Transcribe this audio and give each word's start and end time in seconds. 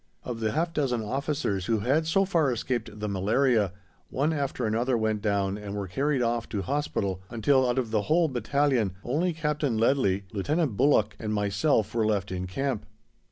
Of 0.23 0.39
the 0.39 0.53
half 0.53 0.73
dozen 0.73 1.03
officers 1.03 1.67
who 1.67 1.81
had 1.81 2.07
so 2.07 2.25
far 2.25 2.51
escaped 2.51 2.99
the 2.99 3.07
malaria, 3.07 3.71
one 4.09 4.33
after 4.33 4.65
another 4.65 4.97
went 4.97 5.21
down 5.21 5.59
and 5.59 5.75
were 5.75 5.87
carried 5.87 6.23
off 6.23 6.49
to 6.49 6.63
Hospital, 6.63 7.21
until, 7.29 7.69
out 7.69 7.77
of 7.77 7.91
the 7.91 8.01
whole 8.01 8.27
battalion, 8.27 8.93
only 9.03 9.31
Captain 9.31 9.77
Leadley, 9.77 10.23
Lieutenant 10.33 10.75
Bullock, 10.75 11.15
and 11.19 11.35
myself 11.35 11.93
were 11.93 12.03
left 12.07 12.31
in 12.31 12.47
Camp! 12.47 12.87